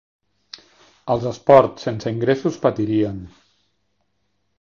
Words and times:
Els 1.15 1.27
esports 1.31 1.85
sense 1.87 2.13
ingressos 2.15 2.57
patirien. 2.67 3.21